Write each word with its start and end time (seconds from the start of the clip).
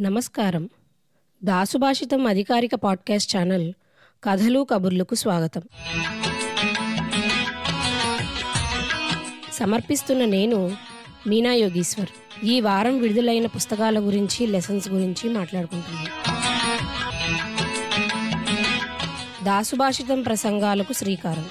నమస్కారం. 0.00 0.68
దాసుభాషితం 1.44 2.26
అధికారిక 2.26 2.74
podcast 2.74 3.36
channel 3.36 3.72
కథలు 4.24 4.66
కబుర్లకు 4.70 5.14
స్వాగతం. 5.14 5.62
సమర్పిస్తున్న 9.52 10.24
నేను 10.24 10.76
మీనా 11.26 11.52
యోగీశ్వర్. 11.52 12.44
ఈ 12.44 12.60
వారం 12.60 12.98
విడుదలైన 12.98 13.46
పుస్తకాల 13.46 13.98
గురించి 13.98 14.46
లెసన్స్ 14.46 14.88
గురించి 14.88 15.30
మాట్లాడుకుంటున్నాను. 15.30 16.08
దాసుభాషితం 19.44 20.22
ప్రసంగాలకు 20.22 20.92
శ్రీకారం. 20.92 21.46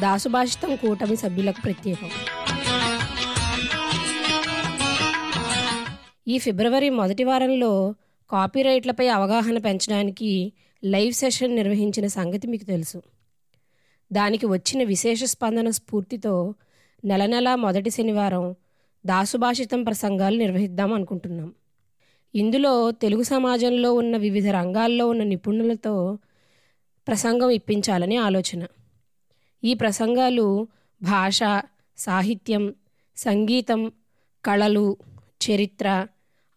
దాసుభాషితం 0.00 0.76
కూటమి 0.76 1.16
సభ్యులకు 1.16 1.60
ప్రత్యేకం. 1.60 2.10
ఈ 6.30 6.38
ఫిబ్రవరి 6.38 6.90
మొదటి 6.90 7.24
వారంలో 7.24 7.94
కాపీరైట్లపై 8.30 9.08
అవగాహన 9.08 9.58
పెంచడానికి 9.58 10.52
లైవ్ 10.84 11.12
సెషన్ 11.12 11.56
నిర్వహించిన 11.56 12.06
సంగతి 12.06 12.46
మీకు 12.46 12.64
తెలుసు. 12.64 13.02
దానికి 14.12 14.46
వచ్చిన 14.46 14.82
విశేష 14.82 15.24
స్పందన 15.24 15.70
స్ఫూర్తితో 15.70 16.54
నెల 17.04 17.26
నెలా 17.26 17.56
మొదటి 17.56 17.90
శనివారం 17.90 18.54
దాసుభాషితం 19.06 19.84
ప్రసంగాలు 19.84 20.36
నిర్వహిద్దాం 20.36 20.92
అనుకుంటున్నాం. 20.92 21.54
ఇందులో 22.34 22.90
తెలుగు 22.90 23.22
సమాజంలో 23.22 23.94
ఉన్న 23.94 24.16
వివిధ 24.16 24.48
రంగాల్లో 24.48 25.08
ఉన్న 25.08 25.22
నిపుణులతో 25.22 26.18
ప్రసంగం 27.08 27.50
ఇప్పించాలని 27.50 28.16
ఆలోచన. 28.16 28.66
ఈ 29.64 29.74
ప్రసంగాలు 29.74 30.66
భాష 31.02 31.40
సాహిత్యం 31.98 32.74
సంగీతం 33.16 33.92
కళలు 34.44 34.96
చరిత్ర 35.50 36.06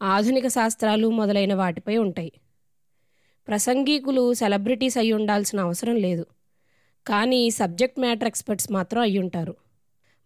ఆధునిక 0.03 0.47
శాస్త్రాలు 0.47 1.09
మొదలైన 1.09 1.53
వాటిపై 1.53 1.97
ఉంటాయి. 1.97 2.31
ప్రసంగికులు 3.47 4.33
సెలబ్రిటీస్ 4.33 4.97
అయి 4.97 5.11
ఉండాల్సిన 5.11 5.59
అవసరం 5.59 5.95
లేదు. 5.95 6.25
కానీ 7.07 7.51
సబ్జెక్ట్ 7.51 7.99
మ్యాటర్ 7.99 8.27
ఎక్స్పర్ట్స్ 8.27 8.71
మాత్రం 8.71 9.01
అయి 9.01 9.17
ఉంటారు. 9.17 9.55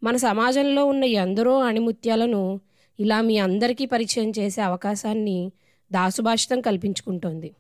మన 0.04 0.16
సమాజంలో 0.16 0.86
ఉన్న 0.86 1.04
ఎందరో 1.04 1.60
అణిముత్యాలను 1.60 2.60
ఇలా 3.00 3.22
మీ 3.22 3.38
అందరికీ 3.38 3.86
పరిచయం 3.86 4.32
చేసే 4.40 4.62
అవకాశాన్ని 4.62 5.52
దాసుభాషితం 5.92 6.62
కల్పించుకుంటోంది. 6.62 7.56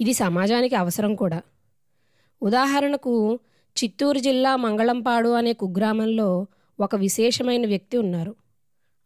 ఇది 0.00 0.12
సమాజానికి 0.12 0.74
అవసరం 0.74 1.14
కూడా. 1.14 1.42
ఉదాహరణకు 2.42 3.38
చిత్తూరు 3.84 4.18
జిల్లా 4.18 4.56
మంగళంపాడు 4.56 5.28
అనే 5.28 5.52
కుగ్రామంలో 5.52 6.46
ఒక 6.80 6.96
విశేషమైన 6.96 7.66
వ్యక్తి 7.66 7.96
ఉన్నారు. 7.96 8.34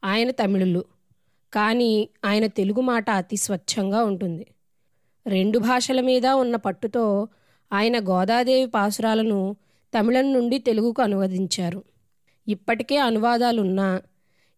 ఆయన 0.04 0.30
తమిళులు. 0.30 0.84
కానీ 1.52 2.08
ఆయన 2.24 2.46
తెలుగు 2.46 2.80
మాట 2.80 3.10
అతి 3.10 3.36
స్వచ్ఛంగా 3.36 4.04
ఉంటుంది. 4.04 4.46
రెండు 5.26 5.58
భాషల 5.58 6.00
మీద 6.00 6.26
ఉన్న 6.26 6.56
పట్టుతో 6.56 7.28
ఆయన 7.72 8.08
గోదాదేవి 8.08 8.70
పాసురాలను 8.70 9.56
తమిళం 9.98 10.32
నుండి 10.32 10.58
తెలుగుకు 10.58 11.02
అనువదించారు. 11.02 11.84
ఇప్పటికే 12.48 12.96
అనువాదాలున్నా 12.96 14.02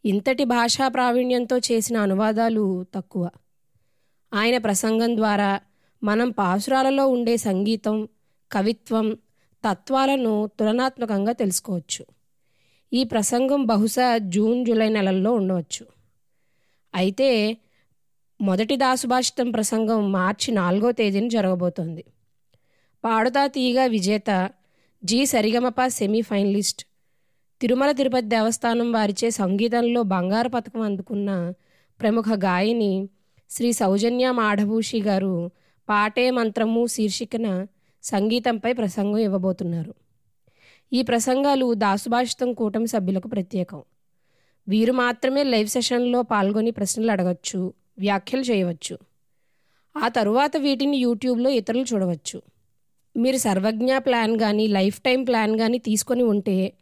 ఇంతటి 0.04 0.44
భాషా 0.44 0.88
ప్రావీణ్యంతో 0.88 1.58
చేసిన 1.58 1.96
అనువాదాలు 1.96 2.86
తక్కువ. 2.94 3.30
ఆయన 4.34 4.58
ప్రసంగం 4.58 5.16
ద్వారా 5.16 5.60
మనం 6.02 6.30
పాసురాలలో 6.30 7.08
ఉండే 7.08 7.36
సంగీతం 7.36 8.08
కవిత్వం 8.52 9.14
తత్వాలను 9.70 10.50
తులనాత్మకంగా 10.60 11.32
తెలుసుకోవచ్చు. 11.32 12.04
ఈ 12.92 13.04
ప్రసంగం 13.04 13.64
బహుశా 13.64 14.18
జూన్ 14.18 14.66
జూలై 14.66 14.88
నెలల్లో 14.88 15.32
ఉండవచ్చు. 15.32 15.97
అయితే 16.94 17.58
మొదటి 18.40 18.76
దాసుభాషితం 18.76 19.50
ప్రసంగం 19.50 20.12
మార్చి 20.12 20.54
నాలుగో 20.54 20.92
తేదీన 20.92 21.28
జరగబోతోంది. 21.28 22.04
పాడుతా 23.04 23.46
తీయగా 23.46 23.84
విజేత 23.84 24.50
జి. 25.04 25.26
సరిగమప 25.26 25.86
సెమీఫైనలిస్ట్. 25.86 26.84
తిరుమల 27.60 27.92
తిరుపతి 27.92 28.26
దేవస్థానం 28.26 28.92
వారిచే 28.92 29.30
సంగీతంలో 29.30 30.02
బంగారు 30.02 30.48
పథకం 30.48 30.80
అందుకున్న 30.80 31.52
ప్రముఖ 32.00 32.24
గాయని 32.34 33.08
శ్రీ 33.50 33.72
సౌజన్య 33.72 34.30
మాఢభూషి 34.30 35.02
గారు 35.02 35.50
పాటే 35.88 36.30
మంత్రము 36.30 36.86
శీర్షికన 36.86 37.66
సంగీతంపై 38.02 38.72
ప్రసంగం 38.72 39.18
ఇవ్వబోతున్నారు. 39.18 39.94
ఈ 40.92 41.02
ప్రసంగాలు 41.02 41.74
దాసుభాషితం 41.74 42.52
కూటమి 42.52 42.86
సభ్యులకు 42.86 43.28
ప్రత్యేకం. 43.28 43.82
వీరు 44.68 44.92
మాత్రమే 44.92 45.42
లైవ్ 45.42 45.68
సెషన్లో 45.68 46.22
పాల్గొని 46.22 46.70
ప్రశ్నలు 46.70 47.10
అడగచ్చు 47.10 47.72
వ్యాఖ్యలు 47.98 48.42
చేయవచ్చు. 48.42 48.98
ఆ 49.96 50.08
తరువాత 50.08 50.56
వీటిని 50.56 50.96
యూట్యూబ్లో 50.96 51.50
ఇతరులు 51.50 51.84
చూడవచ్చు. 51.94 52.42
మీరు 53.16 53.36
సర్వజ్ఞ 53.36 53.98
ప్లాన్ 53.98 54.38
కానీ 54.38 54.66
లైఫ్ 54.66 55.00
టైం 55.00 55.24
ప్లాన్ 55.24 55.58
కానీ 55.58 55.78
తీసుకొని 55.78 56.22
ఉంటే 56.22 56.72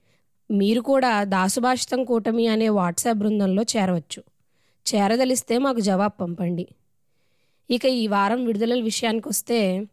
మీరు 0.50 0.80
కూడా 0.80 1.24
దాసుభాషితం 1.24 2.04
కూటమి 2.04 2.46
అనే 2.46 2.68
వాట్సాప్ 2.68 3.18
బృందంలో 3.18 3.62
చేరవచ్చు. 3.62 4.22
చేరదలిస్తే 4.94 5.58
మాకు 5.58 5.80
జవాబు 5.80 6.18
పంపండి. 6.20 6.66
ఇక 7.70 7.84
ఈ 7.84 8.06
వారం 8.06 8.44
విడుదలల 8.44 8.80
విషయానికి 8.80 9.28
వస్తే 9.28 9.86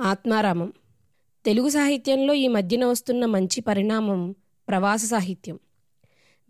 ఆత్మారామం. 0.00 0.72
తెలుగు 1.44 1.68
సాహిత్యంలో 1.68 2.34
ఈ 2.34 2.48
మధ్యన 2.48 2.84
వస్తున్న 2.84 3.26
మంచి 3.26 3.60
పరిణామం 3.60 4.34
ప్రవాస 4.68 5.04
సాహిత్యం. 5.04 5.58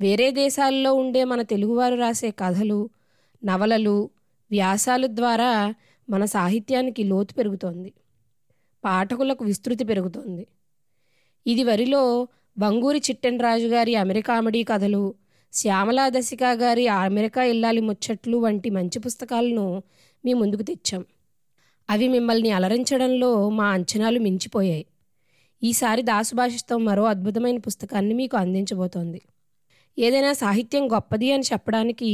వేరే 0.01 0.31
దేశాల్లో 0.31 0.95
ఉండే 0.95 1.25
మన 1.25 1.43
తెలుగువారు 1.43 1.95
రాసే 1.95 2.31
కథలు 2.31 2.91
నవలలు 3.45 4.11
వ్యాసాలు 4.51 5.07
ద్వారా 5.07 5.75
మన 6.11 6.25
సాహిత్యానికి 6.25 7.05
లోతు 7.05 7.35
పెరుగుతోంది. 7.35 7.93
పాఠకులకు 8.85 9.45
విస్తృతి 9.45 9.85
పెరుగుతోంది. 9.85 10.47
ఇది 11.47 11.65
వరిలో 11.65 12.29
బంగూరి 12.59 12.99
చిట్టెనరాజు 12.99 13.67
గారి 13.67 13.95
అమెరికామెడీ 13.95 14.63
కథలు 14.63 15.15
శ్యామలా 15.53 16.09
దశిక 16.09 16.45
గారి 16.45 16.89
అమెరికా 16.89 17.43
ఇల్లాలి 17.43 17.81
ముచ్చట్లు 17.81 18.37
వంటి 18.37 18.71
మంచి 18.71 18.99
పుస్తకాలను 18.99 19.83
మీ 20.25 20.33
ముందుకు 20.33 20.63
తెచ్చాం. 20.63 21.05
అవి 21.91 22.09
మిమ్మల్ని 22.09 22.51
అలరించడంలో 22.51 23.49
మా 23.49 23.69
అంచనాలు 23.69 24.19
మించిపోయాయి. 24.19 24.87
ఈసారి 25.63 26.03
దాసుభాషిస్తం 26.03 26.85
మరో 26.85 27.05
అద్భుతమైన 27.05 27.59
పుస్తకాన్ని 27.59 28.15
మీకు 28.15 28.37
అందించబోతోంది. 28.37 29.23
ఏదైనా 29.99 30.33
సాహిత్యం 30.33 30.93
గొప్పది 30.93 31.33
అని 31.33 31.43
చెప్పడానికి 31.53 32.11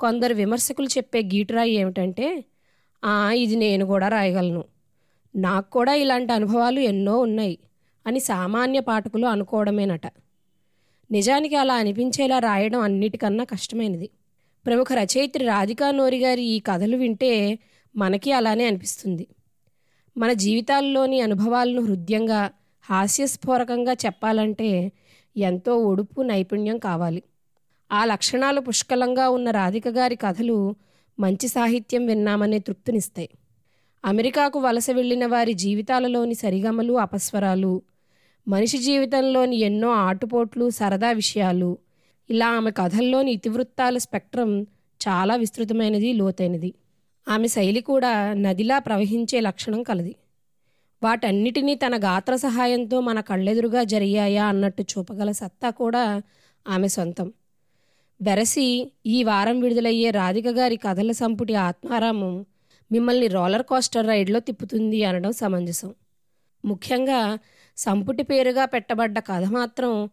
కొందరు 0.00 0.34
విమర్శకులు 0.34 0.86
చెప్పే 0.86 1.22
గీటురాయి 1.22 1.74
ఏమిటంటే 1.74 2.26
"ఆ, 3.02 3.32
ఇది 3.32 3.56
నేను 3.56 3.86
కూడా 3.86 4.08
రాయగలను. 4.08 4.64
నాకు 5.34 5.70
కూడా 5.70 5.94
ఇలాంటి 5.94 6.32
అనుభవాలు 6.32 6.80
ఎన్నో 6.80 7.18
ఉన్నాయి 7.18 7.58
అని 8.06 8.20
సామాన్య 8.20 8.80
పాఠకులు 8.80 9.26
అనుకోవడమేనట. 9.26 10.06
నిజానికి 11.10 11.56
అలా 11.56 11.74
అనిపించేలా 11.74 12.38
రాయడం 12.38 12.80
అన్నిటికన్నా 12.80 13.44
కష్టమైనది. 13.44 14.08
ప్రముఖ 14.66 14.92
రచయిత్రి 14.92 15.44
రాధికా 15.44 15.90
నోరి 15.90 16.18
గారి 16.18 16.42
ఈ 16.44 16.58
కథలు 16.60 16.96
వింటే 16.96 17.58
మనకి 17.94 18.32
అలానే 18.32 18.66
అనిపిస్తుంది. 18.66 19.24
మన 20.16 20.32
జీవితాల్లోని 20.32 21.20
అనుభవాలను 21.20 21.82
హృదయంగా 21.82 22.40
హాస్యస్ఫోరకంగా 22.84 23.92
చెప్పాలంటే 23.92 24.70
ఎంతో 25.36 25.76
ఒడుపు 25.76 26.22
నైపుణ్యం 26.22 26.78
కావాలి. 26.78 27.22
ఆ 27.92 28.04
లక్షణాలు 28.04 28.60
పుష్కలంగా 28.60 29.28
ఉన్న 29.28 29.50
రాధిక 29.50 29.88
గారి 29.88 30.16
కథలు 30.16 30.74
మంచి 31.20 31.48
సాహిత్యం 31.48 32.06
విన్నామనే 32.06 32.58
తృప్తినిస్తాయి. 32.58 33.28
అమెరికాకు 34.04 34.58
వలస 34.58 34.90
వెళ్ళిన 34.90 35.26
వారి 35.26 35.54
జీవితాలలోని 35.54 36.34
సరిగమలు 36.34 36.92
అపస్వరాలు 36.92 37.82
మనిషి 38.48 38.78
జీవితంలోని 38.78 39.56
ఎన్నో 39.56 39.90
ఆటుపోట్లు 39.90 40.70
సరదా 40.70 41.12
విషయాలు 41.12 41.78
ఇలా 42.30 42.48
ఆమె 42.48 42.70
కథల్లోని 42.70 43.32
ఇతివృత్తాల 43.32 43.98
స్పెక్ట్రం 43.98 44.62
చాలా 45.08 45.36
విస్తృతమైనది 45.36 46.12
లోతైనది. 46.12 46.74
ఆమె 47.28 47.48
శైలి 47.48 47.80
కూడా 47.80 48.32
నదిలా 48.32 48.78
ప్రవహించే 48.78 49.40
లక్షణం 49.40 49.82
కలది. 49.82 50.16
వాటన్నిటినీ 51.02 51.74
తన 51.74 52.04
గాత్ర 52.04 52.36
సహాయంతో 52.36 53.00
మన 53.00 53.20
కళ్ళెదురుగా 53.20 53.82
జరిగాయా 53.82 54.46
అన్నట్టు 54.46 54.82
చూపగల 54.82 55.30
సత్తా 55.32 55.70
కూడా 55.70 56.22
ఆమె 56.68 56.88
సొంతం. 56.88 57.32
బెరసి 58.22 58.92
ఈ 59.06 59.22
వారం 59.22 59.60
విడుదలయ్యే 59.60 60.10
రాధిక 60.10 60.48
గారి 60.48 60.76
కథల 60.76 61.12
సంపుటి 61.12 61.54
ఆత్మారామం 61.54 62.46
మిమ్మల్ని 62.92 63.26
రోలర్ 63.26 63.62
కోస్టర్ 63.62 64.06
రైడ్లో 64.06 64.40
తిప్పుతుంది 64.40 65.04
అనడం 65.04 65.32
సమంజసం. 65.32 65.94
ముఖ్యంగా 66.64 67.38
సంపుటి 67.76 68.22
పేరుగా 68.22 68.64
పెట్టబడ్డ 68.64 69.18
కథ 69.18 69.44
మాత్రం 69.44 70.10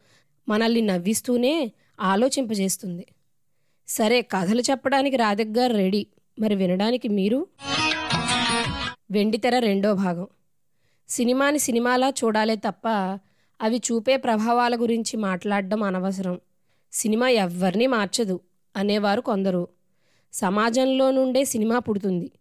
మనల్ని 0.49 0.81
నవ్విస్తూనే 0.81 1.71
ఆలోచింపజేస్తుంది. 2.01 3.05
సరే 3.87 4.21
కథలు 4.21 4.61
చెప్పడానికి 4.61 5.15
రాధిక 5.15 5.47
గారు 5.47 5.73
రెడీ. 5.73 6.07
మరి 6.39 6.55
వినడానికి 6.55 7.07
మీరు? 7.07 7.47
వెండితెర 9.11 9.59
రెండో 9.59 9.93
భాగం. 9.93 10.27
సినిమాని 11.09 11.59
సినిమాలా 11.59 12.09
చూడాలే 12.09 12.55
తప్ప 12.55 12.87
అవి 13.61 13.77
చూపే 13.77 14.17
ప్రభావాల 14.17 14.75
గురించి 14.75 15.17
మాట్లాడడం 15.17 15.83
అనవసరం. 15.83 16.39
సినిమా 16.93 17.29
ఎవ్వరినీ 17.29 17.87
మార్చదు 17.87 18.39
అనేవారు 18.75 19.21
కొందరు. 19.21 19.67
సమాజంలో 20.33 21.11
నుండే 21.11 21.45
సినిమా 21.45 21.79
పుడుతుంది. 21.79 22.31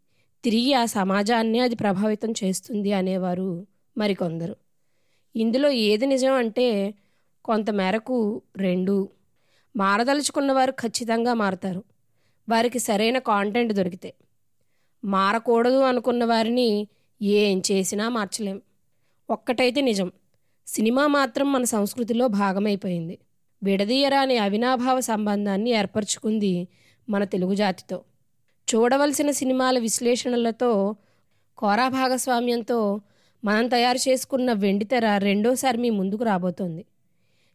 తిరిగి 0.44 0.74
ఆ 0.74 0.84
సమాజాన్ని 0.84 1.60
అది 1.60 1.74
ప్రభావితం 1.74 2.30
చేస్తుంది 2.30 2.92
అనేవారు 2.92 3.66
మరికొందరు. 3.98 4.56
ఇందులో 5.36 5.70
ఏది 5.70 6.06
నిజం 6.06 6.32
అంటే 6.32 6.94
కొంతమేరకు 7.44 8.42
రెండు. 8.56 9.08
మారదలుచుకున్నవారు 9.76 10.70
ఖచ్చితంగా 10.70 11.34
మారతారు. 11.34 11.84
వారికి 12.48 12.78
సరైన 12.78 13.18
కాంటెంట్ 13.18 13.72
దొరికితే. 13.72 14.14
మారకూడదు 15.04 15.78
అనుకున్న 15.78 16.24
వారిని 16.24 16.88
ఏం 17.22 17.62
చేసినా 17.72 18.08
మార్చలేం. 18.08 18.62
ఒక్కటైతే 19.30 19.80
నిజం. 19.80 20.12
సినిమా 20.66 21.06
మాత్రం 21.06 21.52
మన 21.52 21.64
సంస్కృతిలో 21.64 22.26
భాగమైపోయింది. 22.26 23.18
విడదీయరాని 23.62 24.38
అవినాభావ 24.38 25.00
సంబంధాన్ని 25.00 25.70
ఏర్పరచుకుంది 25.70 26.68
మన 27.08 27.24
తెలుగు 27.24 27.54
జాతితో. 27.54 28.02
చూడవలసిన 28.74 29.30
సినిమాల 29.30 29.78
విశ్లేషణలతో 29.78 30.96
కోరా 31.58 31.88
భాగస్వామ్యంతో 31.88 33.00
మనం 33.44 33.68
తయారు 33.68 34.08
చేసుకున్న 34.08 34.52
వెండితెర 34.52 35.18
రెండోసారి 35.18 35.78
మీ 35.78 35.90
ముందుకు 35.90 36.24
రాబోతోంది. 36.24 36.84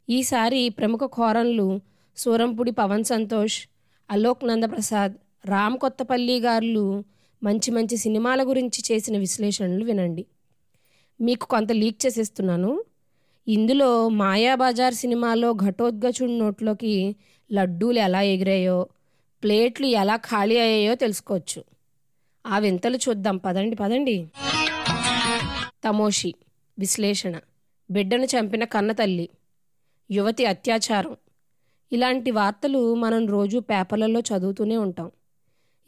ఈసారి 0.10 0.69
ప్రముఖ 0.69 1.00
కోరన్లు 1.00 1.80
సూరంపుడి 2.18 2.72
పవన్ 2.72 3.04
సంతోష్ 3.04 3.68
అలోక్ 4.12 4.48
నందప్రసాద్ 4.48 5.13
రామ్ 5.46 5.78
కొత్తపల్లి 5.78 6.40
గారులు 6.40 7.04
మంచి 7.44 7.72
మంచి 7.72 7.98
సినిమాల 7.98 8.44
గురించి 8.44 8.94
చేసిన 8.94 9.18
విశ్లేషణలు 9.18 9.86
వినండి. 9.86 10.26
మీకు 11.22 11.48
కొంత 11.48 11.72
లీక్ 11.72 12.06
చేసేస్తున్నాను. 12.06 12.84
ఇందులో 13.48 14.10
మాయాబజార్ 14.10 14.94
సినిమాలో 14.94 15.54
ఘటోద్గచుడి 15.54 16.40
నోట్లోకి 16.40 17.16
లడ్డూలు 17.52 18.00
ఎలా 18.00 18.22
ఎగిరాయో 18.22 18.88
ప్లేట్లు 19.44 19.86
ఎలా 19.86 20.16
ఖాళీ 20.16 20.58
అయ్యాయో 20.58 20.96
తెలుసుకోవచ్చు. 20.96 21.64
ఆ 22.48 22.60
వింతలు 22.60 22.98
చూద్దాం. 22.98 23.38
పదండి 23.38 23.76
పదండి. 23.76 24.28
తమోషి 25.84 26.36
విశ్లేషణ. 26.80 27.40
బిడ్డను 27.92 28.26
చంపిన 28.26 28.64
కన్నతల్లి. 28.64 29.30
యువతి 30.12 30.46
అత్యాచారం. 30.46 31.16
ఇలాంటి 31.92 32.32
వార్తలు 32.32 32.96
మనం 32.96 33.28
రోజు 33.28 33.60
పేపర్లలో 33.60 34.20
చదువుతూనే 34.20 34.78
ఉంటాం. 34.78 35.12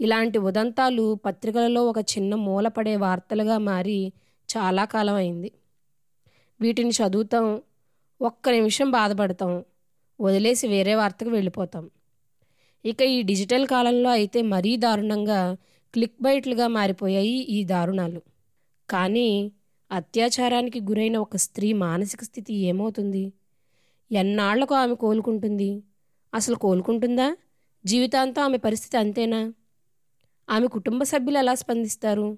ఇలాంటి 0.02 0.38
ఉదంతాలు 0.38 1.16
పత్రికలలో 1.26 1.86
ఒక 1.86 1.98
చిన్న 1.98 2.36
మూలపడే 2.36 2.96
వార్తలుగా 2.96 3.58
మారి 3.58 4.14
చాలా 4.50 4.86
కాలం 4.86 5.16
అయింది. 5.16 5.52
వీటిని 6.62 6.90
చదువుతాం 6.90 7.62
ఒక్క 8.22 8.50
నిమిషం 8.50 8.92
బాధపడతాం 8.92 9.64
వదిలేసి 10.22 10.68
వేరే 10.68 10.96
వార్తకు 10.96 11.30
వెళ్ళిపోతాం. 11.30 11.90
ఇక 12.86 13.02
ఈ 13.02 13.22
డిజిటల్ 13.22 13.68
కాలంలో 13.68 14.10
అయితే 14.10 14.42
మరీ 14.42 14.78
దారుణంగా 14.78 15.58
క్లిక్ 15.94 16.24
బైట్లుగా 16.24 16.68
మారిపోయాయి 16.68 17.38
ఈ 17.38 17.64
దారుణాలు. 17.64 18.22
కానీ 18.90 19.52
అత్యాచారానికి 19.92 20.82
గురైన 20.82 21.18
ఒక 21.18 21.36
స్త్రీ 21.36 21.74
మానసిక 21.74 22.24
స్థితి 22.24 22.54
ఏమవుతుంది? 22.54 23.34
ఎన్నాళ్ళకు 24.12 24.76
ఆమె 24.76 24.96
కోలుకుంటుంది? 24.96 25.84
అసలు 26.34 26.56
కోలుకుంటుందా? 26.56 27.38
జీవితాంతం 27.86 28.44
ఆమె 28.44 28.58
పరిస్థితి 28.58 28.98
అంతేనా? 28.98 29.54
ఆమె 30.50 30.68
కుటుంబ 30.68 31.04
సభ్యులు 31.04 31.38
ఎలా 31.38 31.56
స్పందిస్తారు? 31.56 32.38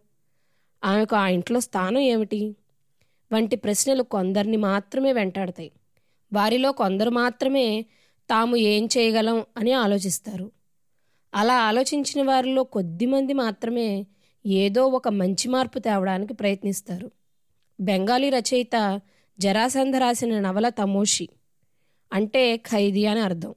ఆమెకు 0.83 1.15
ఆ 1.15 1.27
ఇంట్లో 1.27 1.59
స్థానం 1.59 1.99
ఏమిటి? 1.99 2.55
వంటి 3.33 3.55
ప్రశ్నలు 3.55 4.03
కొందరిని 4.03 4.57
మాత్రమే 4.57 5.13
వెంటాడతాయి. 5.13 5.71
వారిలో 6.33 6.71
కొందరు 6.71 7.09
మాత్రమే 7.09 7.85
తాము 8.29 8.55
ఏం 8.55 8.85
చేయగలం 8.85 9.43
అని 9.57 9.71
ఆలోచిస్తారు. 9.71 10.51
అలా 11.35 11.55
ఆలోచించిన 11.57 12.27
వారిలో 12.27 12.63
కొద్దిమంది 12.63 13.33
మాత్రమే 13.33 14.07
ఏదో 14.45 14.87
ఒక 14.87 15.07
మంచి 15.07 15.47
మార్పు 15.47 15.79
తేవడానికి 15.79 16.33
ప్రయత్నిస్తారు. 16.33 17.11
బెంగాలీ 17.81 18.29
రచయిత 18.29 19.01
జరాసంధ 19.39 19.95
రాసిన 19.95 20.39
నవల 20.39 20.69
తమోషి 20.69 21.29
అంటే 22.13 22.57
ఖైదీ 22.57 23.05
అని 23.05 23.19
అర్థం. 23.19 23.55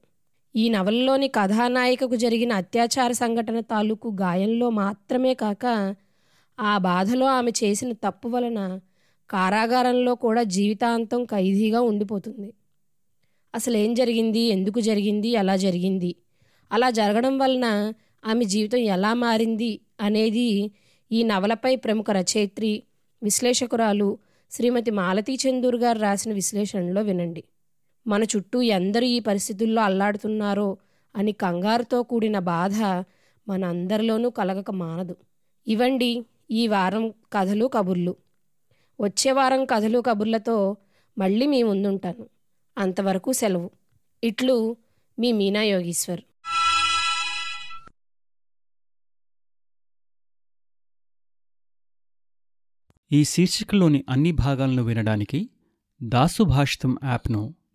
ఈ 0.57 0.69
నవలలోని 0.69 1.29
కథానాయికకు 1.29 2.17
జరిగిన 2.17 2.53
అత్యాచార 2.53 3.13
సంఘటన 3.13 3.61
తాలూకు 3.61 4.17
గాయంలో 4.21 4.71
మాత్రమే 4.71 5.35
కాక 5.35 5.95
ఆ 6.61 6.79
బాధలో 6.79 7.27
ఆమె 7.27 7.51
చేసిన 7.51 7.93
తప్పు 7.93 8.29
వలన 8.29 8.81
కారాగారంలో 9.31 10.15
కూడా 10.15 10.43
జీవితాంతం 10.43 11.25
ఖైదీగా 11.25 11.81
ఉండిపోతుంది. 11.81 12.53
అసలు 13.55 13.77
ఏం 13.77 13.95
జరిగింది? 13.95 14.41
ఎందుకు 14.41 14.81
జరిగింది? 14.81 15.29
ఎలా 15.29 15.57
జరిగింది? 15.57 16.15
అలా 16.73 16.91
జరగడం 16.91 17.39
వలన 17.39 17.93
ఆమె 18.25 18.45
జీవితం 18.45 18.79
ఎలా 18.79 19.15
మారింది? 19.15 19.81
అనేది 20.01 20.73
ఈ 21.13 21.23
నవలపై 21.23 21.77
ప్రముఖ 21.77 22.11
రచయిత్రి 22.11 22.83
విశ్లేషకురాలు 23.23 24.19
శ్రీమతి 24.51 24.91
మాలతీ 24.91 25.35
చందూర్ 25.35 25.77
గారు 25.77 25.99
రాసిన 25.99 26.33
విశ్లేషణలో 26.33 27.03
వినండి. 27.03 27.45
మన 28.09 28.23
చుట్టూ 28.23 28.63
ఎందరు 28.63 29.05
ఈ 29.05 29.21
పరిస్థితుల్లో 29.21 29.83
అల్లాడుతున్నారో 29.83 30.77
అని 31.17 31.33
కంగారుతో 31.33 32.03
కూడిన 32.03 32.39
బాధ 32.39 32.83
మన 33.49 33.65
అందరిలోనూ 33.65 34.31
కలగక 34.31 34.71
మానదు. 34.71 35.17
ఇవండి 35.69 36.27
ఈ 36.51 36.67
వారం 36.67 37.11
కథలు 37.33 37.67
కబుర్లు. 37.67 38.17
వచ్చే 39.01 39.33
వారం 39.33 39.65
కథలు 39.65 40.01
కబుర్లతో 40.01 40.77
మళ్ళీ 41.19 41.47
మీ 41.47 41.63
ముందుంటాను. 41.63 42.29
అంతవరకు 42.79 43.33
సెలవు. 43.33 43.71
ఇట్లు 44.25 44.77
మీ 45.19 45.33
మీనా 45.33 45.63
యోగీశ్వర్. 45.63 46.21
ఈ 53.13 53.25
శీర్షికలోని 53.25 54.05
అన్ని 54.09 54.33
భాగాలను 54.33 54.83
వినడానికి 54.83 55.51
దాసు 56.03 56.43
భాషితం 56.43 56.99
యాప్ను 57.05 57.55